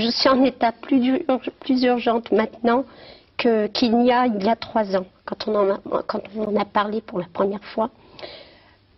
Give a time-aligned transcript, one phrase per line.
[0.00, 1.24] je suis en état plus,
[1.60, 2.84] plus urgente maintenant
[3.36, 7.26] qu'il n'y a il y a trois ans, quand on, en a, parlé pour la
[7.32, 7.90] première fois.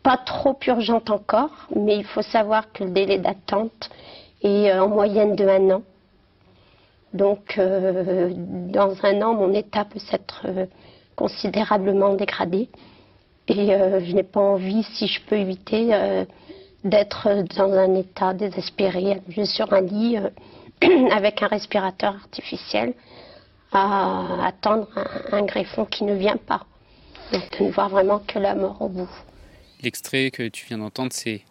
[0.02, 3.90] Pas trop urgente encore, mais il faut savoir que le délai d'attente
[4.42, 5.82] est euh, en moyenne de un an.
[7.14, 10.66] Donc, euh, dans un an, mon état peut s'être euh,
[11.16, 12.68] considérablement dégradé.
[13.46, 15.90] Et je n'ai pas envie, si je peux éviter,
[16.82, 20.16] d'être dans un état désespéré, sur un lit
[21.12, 22.94] avec un respirateur artificiel
[23.74, 24.88] à attendre
[25.32, 26.66] un, greffon qui ne vient pas.
[27.32, 29.10] De ne voir vraiment que la mort au bout.
[29.82, 31.42] L'extrait que tu viens d'entendre, c'est,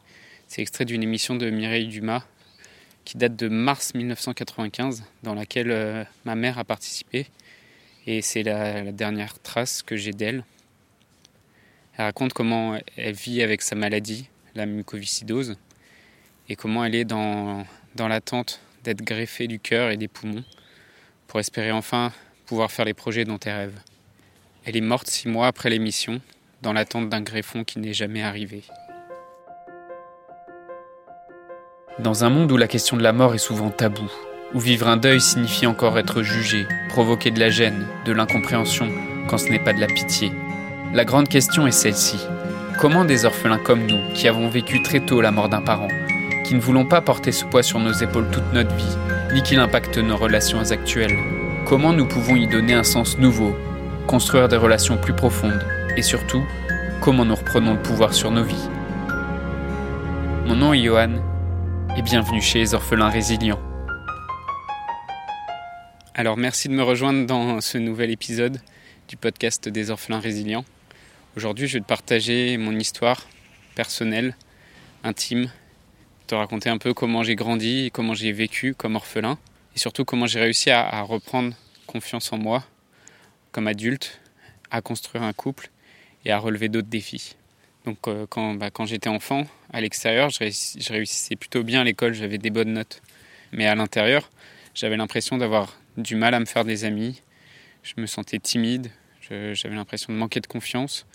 [0.57, 2.23] extrait d'une émission de Mireille Dumas
[3.05, 7.27] qui date de mars 1995, dans laquelle euh, ma mère a participé.
[8.07, 10.45] Et c'est la, dernière trace que j'ai d'elle.
[11.98, 15.57] Elle raconte comment elle vit avec sa maladie, la mucoviscidose,
[16.48, 17.65] et comment elle est dans
[17.98, 20.43] l'attente d'être greffée du cœur et des poumons
[21.27, 22.11] pour espérer enfin
[22.45, 23.79] pouvoir faire les projets dont elle rêve.
[24.65, 26.21] Elle est morte six mois après l'émission,
[26.62, 28.63] dans l'attente d'un greffon qui n'est jamais arrivé.
[31.99, 34.12] Dans un monde où la question de la mort est souvent taboue,
[34.53, 38.90] où vivre un deuil signifie encore être jugé, provoquer de la gêne, de l'incompréhension,
[39.27, 40.31] quand ce n'est pas de la pitié,
[40.93, 42.20] la grande question est celle-ci.
[42.79, 45.87] Comment des orphelins comme nous, qui avons vécu très tôt la mort d'un parent,
[46.44, 48.98] qui ne voulons pas porter ce poids sur nos épaules toute notre vie,
[49.34, 51.18] ni qu'il impacte nos relations actuelles.
[51.66, 53.55] Comment nous pouvons y donner un sens nouveau,
[54.08, 56.44] construire des relations plus profondes, et surtout,
[57.02, 58.70] comment nous reprenons le pouvoir sur nos vies?
[60.46, 61.14] Mon nom est Johan,
[61.98, 63.62] et bienvenue chez les orphelins résilients.
[66.14, 68.59] Alors merci de me rejoindre dans ce nouvel épisode
[69.08, 70.66] du podcast des orphelins résilients.
[71.38, 73.22] Aujourd'hui je vais te partager mon histoire
[73.75, 74.36] personnelle,
[75.03, 75.50] intime,
[76.28, 79.38] te raconter un peu comment j'ai grandi, comment j'ai vécu comme orphelin,
[79.75, 81.53] et surtout comment j'ai réussi à, reprendre
[81.88, 82.63] confiance en moi
[83.52, 84.19] comme adulte,
[84.72, 85.69] à construire un couple
[86.25, 87.36] et à relever d'autres défis.
[87.86, 92.14] Donc euh, quand, bah, quand j'étais enfant, à l'extérieur, je, réussissais plutôt bien à l'école,
[92.14, 93.02] j'avais des bonnes notes.
[93.52, 94.30] Mais à l'intérieur,
[94.74, 97.22] j'avais l'impression d'avoir du mal à me faire des amis,
[97.84, 98.90] je me sentais timide,
[99.30, 101.06] j'avais l'impression de manquer de confiance,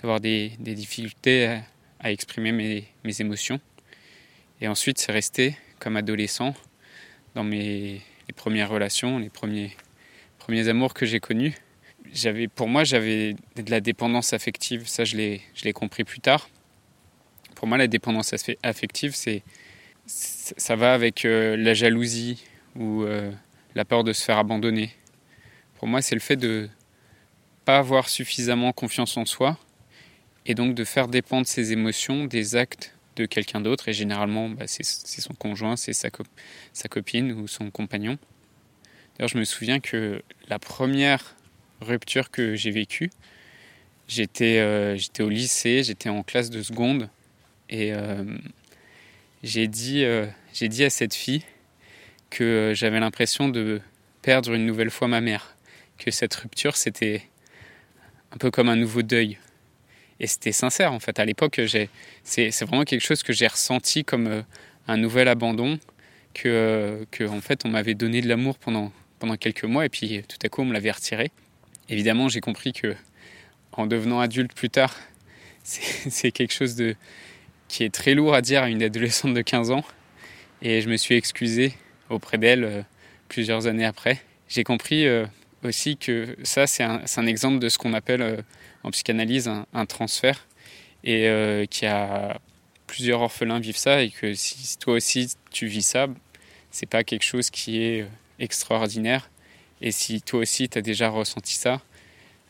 [0.00, 1.60] d'avoir des, difficultés
[2.00, 3.60] à, exprimer mes émotions.
[4.60, 6.54] Et ensuite, c'est resté comme adolescent
[7.34, 8.00] dans mes
[8.36, 9.76] premières relations, les premiers,
[10.38, 11.54] premiers amours que j'ai connus.
[12.12, 14.86] J'avais, pour moi, j'avais de la dépendance affective.
[14.86, 16.48] Ça, je l'ai, je l'ai compris plus tard.
[17.54, 19.42] Pour moi, la dépendance affective, c'est,
[20.06, 22.44] ça va avec euh, la jalousie
[22.76, 23.32] ou euh,
[23.74, 24.90] la peur de se faire abandonner.
[25.78, 26.68] Pour moi, c'est le fait de
[27.64, 29.58] pas avoir suffisamment confiance en soi
[30.46, 34.64] et donc de faire dépendre ses émotions des actes de quelqu'un d'autre, et généralement bah,
[34.66, 36.10] c'est son conjoint, c'est sa,
[36.88, 38.18] copine ou son compagnon.
[39.16, 41.36] D'ailleurs, je me souviens que la première
[41.80, 43.10] rupture que j'ai vécue,
[44.08, 47.08] j'étais euh, au lycée, j'étais en classe de seconde,
[47.70, 48.24] et euh,
[49.42, 51.42] j'ai dit, euh, j'ai dit à cette fille
[52.30, 53.80] que j'avais l'impression de
[54.22, 55.56] perdre une nouvelle fois ma mère,
[55.98, 57.22] que cette rupture c'était
[58.32, 59.38] un peu comme un nouveau deuil.
[60.24, 61.18] Et c'était sincère en fait.
[61.18, 61.60] À l'époque,
[62.22, 64.42] c'est vraiment quelque chose que j'ai ressenti comme euh,
[64.88, 65.78] un nouvel abandon,
[66.46, 70.22] euh, que en fait on m'avait donné de l'amour pendant, pendant quelques mois et puis
[70.26, 71.30] tout à coup on me l'avait retiré.
[71.90, 72.94] Évidemment, j'ai compris que
[73.72, 74.96] en devenant adulte plus tard,
[75.62, 76.96] c'est quelque chose de,
[77.68, 79.84] qui est très lourd à dire à une adolescente de 15 ans.
[80.62, 81.74] Et je me suis excusé
[82.08, 82.82] auprès d'elle euh,
[83.28, 84.22] plusieurs années après.
[84.48, 85.06] J'ai compris
[85.64, 88.42] aussi que ça, c'est un, exemple de ce qu'on appelle
[88.84, 90.46] en psychanalyse un, transfert
[91.02, 92.38] et euh, qui a
[92.86, 96.06] plusieurs orphelins vivent ça et que si toi aussi tu vis ça,
[96.70, 98.08] c'est pas quelque chose qui est euh,
[98.38, 99.30] extraordinaire.
[99.80, 101.80] Et si toi aussi tu as déjà ressenti ça,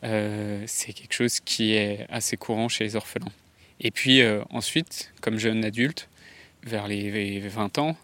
[0.02, 3.32] euh, c'est quelque chose qui est assez courant chez les orphelins.
[3.80, 6.08] Et puis ensuite, comme jeune adulte,
[6.62, 7.96] vers les 20 ans,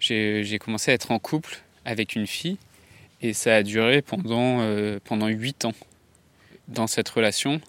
[0.00, 2.58] j'ai commencé à être en couple avec une fille
[3.22, 4.68] et ça a duré pendant,
[5.04, 5.74] pendant 8 ans
[6.68, 7.60] dans cette relation,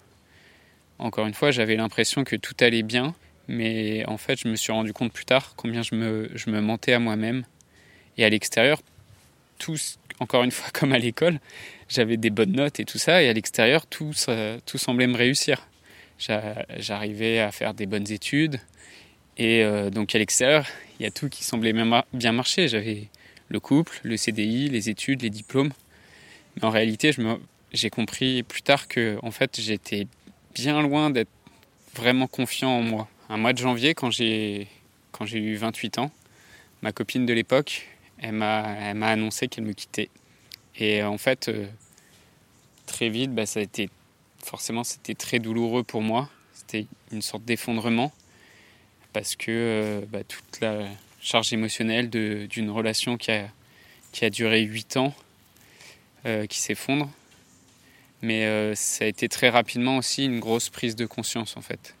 [0.98, 3.14] encore une fois, j'avais l'impression que tout allait bien,
[3.46, 6.98] mais en fait, je me suis rendu compte plus tard combien je me, mentais à
[6.98, 7.44] moi-même.
[8.16, 8.80] Et à l'extérieur,
[10.18, 11.38] encore une fois, comme à l'école,
[11.88, 14.12] j'avais des bonnes notes et tout ça, et à l'extérieur, tout,
[14.66, 15.68] tout semblait me réussir.
[16.18, 18.58] J'arrivais à faire des bonnes études,
[19.38, 20.66] et euh, donc à l'extérieur,
[20.98, 21.72] il y a tout qui semblait
[22.12, 22.66] bien marcher.
[22.66, 23.08] J'avais
[23.48, 25.70] le couple, le CDI, les études, les diplômes.
[26.56, 27.38] Mais en réalité, je me,
[27.72, 30.06] j'ai compris plus tard que en fait j'étais
[30.54, 31.30] bien loin d'être
[31.94, 33.08] vraiment confiant en moi.
[33.28, 34.68] Un mois de janvier, quand j'ai
[35.12, 36.10] quand j'ai eu 28 ans,
[36.82, 37.86] ma copine de l'époque
[38.20, 40.10] elle m'a annoncé qu'elle me quittait.
[40.76, 41.50] Et en fait,
[42.86, 43.64] très vite, bah, ça a
[44.44, 46.28] forcément c'était très douloureux pour moi.
[46.52, 48.12] C'était une sorte d'effondrement
[49.12, 50.86] parce que bah, toute la
[51.20, 53.48] charge émotionnelle d'une relation qui a,
[54.12, 55.14] qui a duré 8 ans,
[56.48, 57.08] qui s'effondre.
[58.20, 61.94] Mais ça a été très rapidement aussi une grosse prise de conscience en fait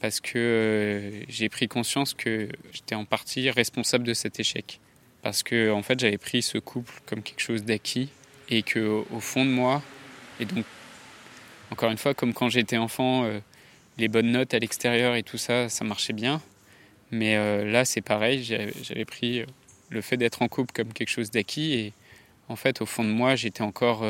[0.00, 4.80] parce que euh, j'ai pris conscience que j'étais en partie responsable de cet échec.
[5.22, 8.10] Parce que en fait, j'avais pris ce couple comme quelque chose d'acquis
[8.48, 9.82] et que au fond de moi,
[10.38, 10.64] et donc
[11.72, 13.40] encore une fois, comme quand j'étais enfant, euh,
[13.98, 16.40] les bonnes notes à l'extérieur et tout ça, ça marchait bien.
[17.10, 19.44] Mais euh, là, c'est pareil, j'avais pris
[19.90, 21.92] le fait d'être en couple comme quelque chose d'acquis et
[22.48, 24.04] en fait, au fond de moi, j'étais encore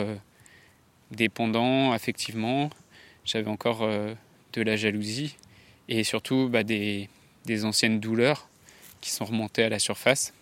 [1.11, 2.71] dépendant affectivement,
[3.25, 3.89] j'avais encore
[4.57, 5.37] de la jalousie
[5.89, 7.09] et surtout bah, des,
[7.65, 8.49] anciennes douleurs
[9.01, 10.33] qui sont remontées à la surface,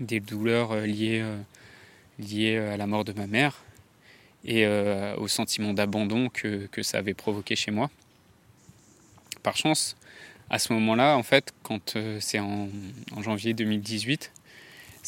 [0.00, 3.62] des douleurs euh, liées, euh, à la mort de ma mère
[4.44, 7.90] et euh, au sentiment d'abandon que, ça avait provoqué chez moi.
[9.42, 9.96] Par chance,
[10.50, 12.68] à ce moment-là, en fait, quand c'est en,
[13.20, 14.32] janvier 2018,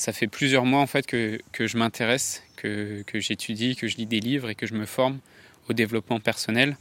[0.00, 4.06] ça fait plusieurs mois en fait que, je m'intéresse, que, que j'étudie, que je lis
[4.06, 5.18] des livres et que je me forme
[5.68, 6.76] au développement personnel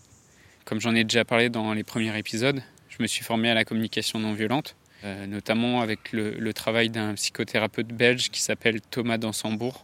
[0.69, 3.65] comme j'en ai déjà parlé dans les premiers épisodes, je me suis formé à la
[3.65, 9.83] communication non violente, euh, notamment avec le, travail d'un psychothérapeute belge qui s'appelle Thomas Dansembourg.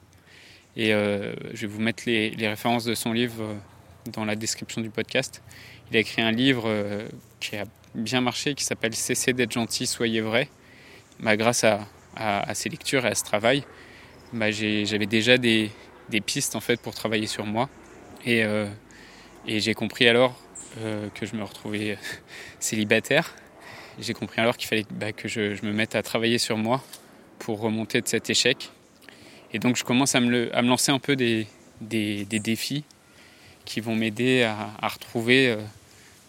[0.78, 3.56] Et euh, je vais vous mettre les, références de son livre euh,
[4.12, 5.42] dans la description du podcast.
[5.90, 6.70] Il a écrit un livre
[7.40, 7.64] qui a
[7.96, 10.50] bien marché, qui s'appelle Cessez d'être gentil, soyez vrai.
[11.20, 11.80] Bah, grâce à,
[12.54, 13.64] ces lectures et à ce travail,
[14.34, 15.72] bah, j'avais déjà des,
[16.26, 17.70] pistes en fait pour travailler sur moi.
[18.26, 18.44] Et,
[19.48, 20.36] et j'ai compris alors
[20.82, 21.98] euh, que je me retrouvais
[22.60, 23.34] célibataire.
[23.98, 26.84] J'ai compris alors qu'il fallait bah, que je, me mette à travailler sur moi
[27.40, 28.72] pour remonter de cet échec.
[29.54, 31.48] Et donc je commence à me, à lancer un peu des,
[31.80, 32.84] défis
[33.64, 35.58] qui vont m'aider à, retrouver euh,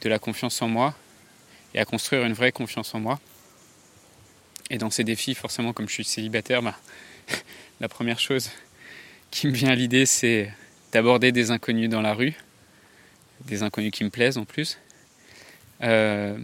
[0.02, 0.94] de la confiance en moi
[1.74, 3.18] et à construire une vraie confiance en moi.
[4.70, 6.76] Et dans ces défis, forcément, comme je suis célibataire, bah,
[7.80, 8.50] la première chose
[9.30, 10.52] qui me vient à l'idée, c'est
[10.92, 12.34] d'aborder des inconnus dans la rue.
[13.44, 14.78] Des inconnus qui me plaisent en plus,
[15.82, 16.38] euh,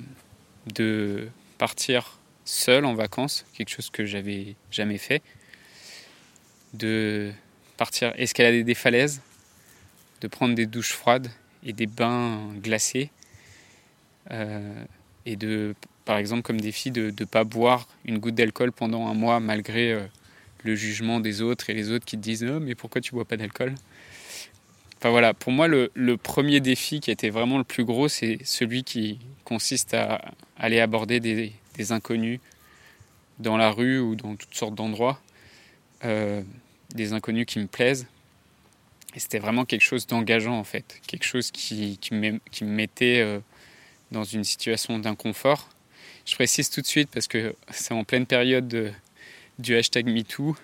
[0.75, 1.29] de
[1.59, 5.23] partir seul en vacances, quelque chose que j'avais jamais fait,
[6.75, 7.33] de
[7.77, 9.23] partir escalader des falaises,
[10.21, 11.31] de prendre des douches froides
[11.65, 13.11] et des bains glacés,
[14.31, 14.85] euh,
[15.25, 15.75] et de,
[16.05, 19.93] par exemple, comme défi, de ne pas boire une goutte d'alcool pendant un mois malgré
[19.93, 20.07] euh,
[20.65, 23.25] le jugement des autres et les autres qui te disent oh, mais pourquoi tu bois
[23.25, 23.75] pas d'alcool?
[25.11, 29.19] Voilà, pour moi, le, premier défi qui était vraiment le plus gros, c'est celui qui
[29.45, 31.53] consiste à aller aborder des,
[31.93, 32.39] inconnus
[33.41, 35.21] dans la rue ou dans toutes sortes d'endroits,
[36.05, 36.43] euh,
[36.95, 38.07] des inconnus qui me plaisent.
[39.17, 43.41] Et c'était vraiment quelque chose d'engageant en fait, quelque chose qui, me, mettait euh,
[44.13, 45.69] dans une situation d'inconfort.
[46.25, 48.95] Je précise tout de suite parce que c'est en pleine période
[49.59, 50.57] du hashtag MeToo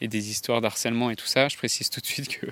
[0.00, 1.48] et des histoires d'harcèlement et tout ça.
[1.48, 2.46] Je précise tout de suite que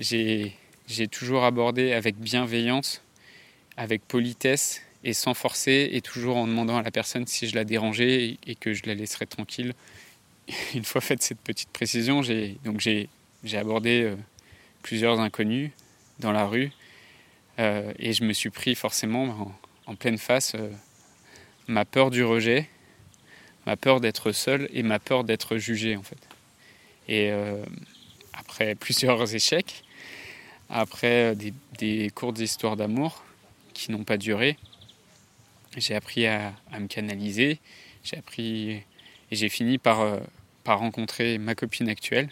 [0.00, 3.02] j'ai toujours abordé avec bienveillance,
[3.76, 7.64] avec politesse et sans forcer et toujours en demandant à la personne si je la
[7.64, 9.74] dérangeais et que je la laisserais tranquille.
[10.74, 12.58] Une fois faite cette petite précision, j'ai
[13.44, 14.16] j'ai abordé euh,
[14.82, 15.70] plusieurs inconnus
[16.18, 16.70] dans la rue
[17.58, 19.54] euh, et je me suis pris forcément
[19.86, 20.70] en, pleine face euh,
[21.66, 22.68] ma peur du rejet,
[23.66, 26.28] ma peur d'être seul et ma peur d'être jugé en fait.
[27.08, 27.32] Et
[28.32, 29.84] après plusieurs échecs,
[30.70, 33.22] après des, courtes histoires d'amour
[33.72, 34.56] qui n'ont pas duré,
[35.76, 37.60] j'ai appris à, me canaliser,
[38.02, 40.20] j'ai appris et j'ai fini par, euh,
[40.62, 42.28] par rencontrer ma copine actuelle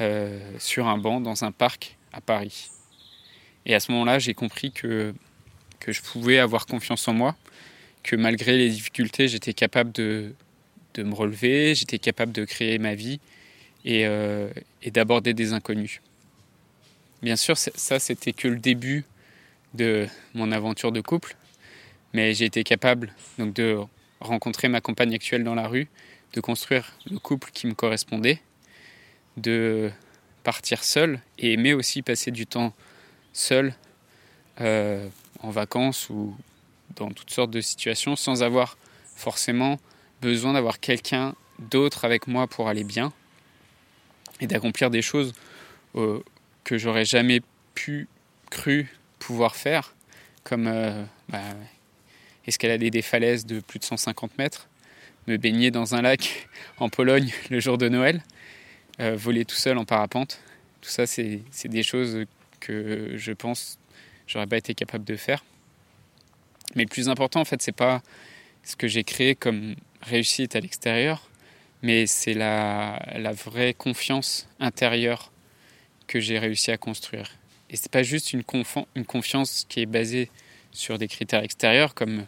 [0.00, 2.70] euh, sur un banc dans un parc à Paris.
[3.66, 5.14] Et à ce moment-là, j'ai compris que,
[5.78, 7.36] que je pouvais avoir confiance en moi,
[8.08, 10.32] que malgré les difficultés, j'étais capable de,
[10.94, 13.20] de me relever, j'étais capable de créer ma vie
[13.84, 14.50] euh,
[14.80, 16.00] et, d'aborder des inconnus.
[17.20, 19.04] Bien sûr, ça, c'était que le début
[19.74, 21.36] de mon aventure de couple,
[22.14, 23.76] mais j'ai été capable donc de
[24.20, 25.86] rencontrer ma compagne actuelle dans la rue,
[26.32, 28.40] de construire le couple qui me correspondait,
[29.36, 29.90] de
[30.44, 32.72] partir seul et aimer aussi passer du temps
[33.34, 33.74] seul
[34.62, 35.06] euh,
[35.40, 36.34] en vacances ou
[36.98, 38.76] dans toutes sortes de situations sans avoir
[39.16, 39.78] forcément
[40.20, 43.12] besoin d'avoir quelqu'un d'autre avec moi pour aller bien
[44.40, 45.32] et d'accomplir des choses
[45.96, 46.20] euh,
[46.64, 47.40] que j'aurais jamais
[47.74, 48.08] pu
[48.50, 48.88] cru
[49.18, 49.94] pouvoir faire,
[50.44, 51.42] comme euh, bah,
[52.46, 54.68] escalader des falaises de plus de 150 mètres,
[55.26, 58.22] me baigner dans un lac en Pologne le jour de Noël,
[59.00, 60.40] euh, voler tout seul en parapente.
[60.80, 62.24] Tout ça, c'est des choses
[62.60, 63.78] que je pense
[64.28, 65.44] j'aurais pas été capable de faire.
[66.74, 68.02] Mais le plus important, en fait, c'est pas
[68.62, 71.28] ce que j'ai créé comme réussite à l'extérieur,
[71.82, 72.98] mais c'est la,
[73.32, 75.32] vraie confiance intérieure
[76.06, 77.32] que j'ai réussi à construire.
[77.70, 78.42] Et c'est pas juste une,
[78.94, 80.30] une confiance qui est basée
[80.72, 82.26] sur des critères extérieurs comme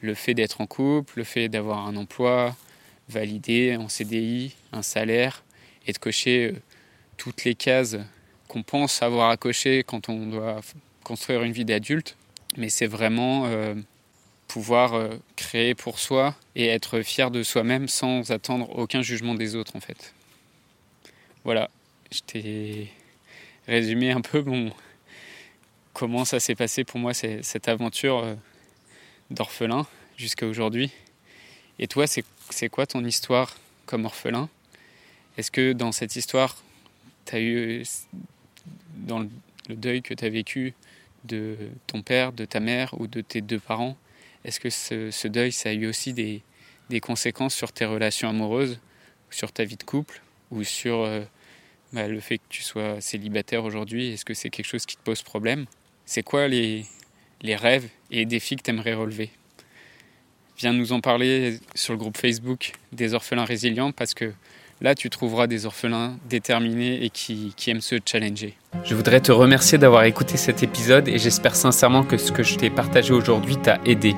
[0.00, 2.56] le fait d'être en couple, le fait d'avoir un emploi
[3.08, 5.42] validé en CDI, un salaire,
[5.86, 6.56] et de cocher euh,
[7.16, 7.96] toutes les cases
[8.48, 10.60] qu'on pense avoir à cocher quand on doit
[11.04, 12.16] construire une vie d'adulte.
[12.56, 13.74] Mais c'est vraiment euh,
[14.48, 19.54] pouvoir euh, créer pour soi et être fier de soi-même sans attendre aucun jugement des
[19.54, 20.14] autres en fait.
[21.44, 21.70] Voilà,
[22.12, 22.90] je t'ai
[23.66, 24.44] résumé un peu
[25.92, 28.36] comment ça s'est passé pour moi cette aventure
[29.30, 30.90] d'orphelin jusqu'à aujourd'hui.
[31.78, 34.50] Et toi, c'est quoi ton histoire comme orphelin?
[35.38, 36.62] Est-ce que dans cette histoire,
[37.24, 37.82] tu as eu,
[38.94, 39.30] dans le
[39.74, 40.74] deuil que tu as vécu
[41.24, 43.96] de ton père, de ta mère ou de tes deux parents,
[44.44, 46.42] est-ce que ce, deuil, ça a eu aussi des,
[47.00, 48.80] conséquences sur tes relations amoureuses,
[49.30, 51.20] sur ta vie de couple ou sur euh,
[51.92, 54.12] bah, le fait que tu sois célibataire aujourd'hui?
[54.12, 55.66] Est-ce que c'est quelque chose qui te pose problème?
[56.04, 56.84] C'est quoi les,
[57.42, 59.30] les rêves et défis que tu aimerais relever?
[60.58, 64.32] Viens nous en parler sur le groupe Facebook des orphelins résilients parce que
[64.80, 68.54] là tu trouveras des orphelins déterminés et qui, aiment se challenger.
[68.84, 72.56] Je voudrais te remercier d'avoir écouté cet épisode et j'espère sincèrement que ce que je
[72.56, 74.14] t'ai partagé aujourd'hui t'a aidé.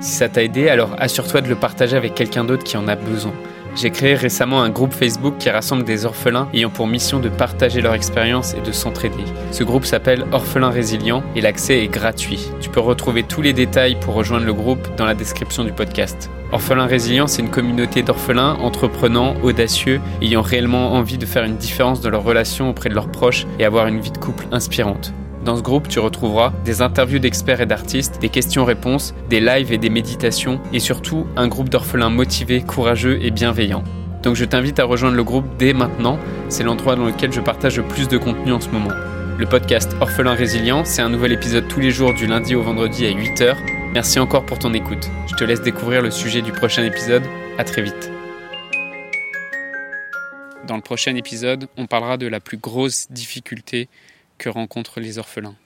[0.00, 2.96] Si ça t'a aidé, alors assure-toi de le partager avec quelqu'un d'autre qui en a
[2.96, 3.32] besoin.
[3.76, 7.82] J'ai créé récemment un groupe Facebook qui rassemble des orphelins ayant pour mission de partager
[7.82, 9.24] leur expérience et de s'entraider.
[9.52, 12.48] Ce groupe s'appelle Orphelins Résilients et l'accès est gratuit.
[12.62, 16.30] Tu peux retrouver tous les détails pour rejoindre le groupe dans la description du podcast.
[16.52, 22.00] Orphelins Résilients, c'est une communauté d'orphelins entreprenants, audacieux, ayant réellement envie de faire une différence
[22.00, 25.12] dans leurs relations auprès de leurs proches et avoir une vie de couple inspirante.
[25.44, 29.78] Dans ce groupe, tu retrouveras des interviews d'experts et d'artistes, des questions-réponses, des lives et
[29.78, 33.84] des méditations, et surtout un groupe d'orphelins motivés, courageux et bienveillants.
[34.22, 37.76] Donc je t'invite à rejoindre le groupe dès maintenant, c'est l'endroit dans lequel je partage
[37.76, 38.94] le plus de contenu en ce moment.
[39.38, 43.04] Le podcast Orphelin Résilient, c'est un nouvel épisode tous les jours du lundi au vendredi
[43.04, 43.75] à 8h.
[43.96, 45.08] Merci encore pour ton écoute.
[45.26, 47.22] Je te laisse découvrir le sujet du prochain épisode.
[47.56, 48.10] À très vite.
[50.66, 53.88] Dans le prochain épisode, on parlera de la plus grosse difficulté
[54.36, 55.56] que rencontrent les orphelins.